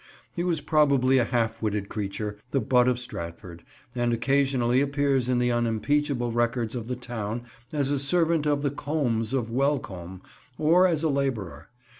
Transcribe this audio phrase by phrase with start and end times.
[0.33, 3.63] He was probably a half witted creature, the butt of Stratford,
[3.93, 8.71] and occasionally appears in the unimpeachable records of the town as a servant of the
[8.71, 10.21] Combes of Welcombe,
[10.57, 11.69] or as a labourer.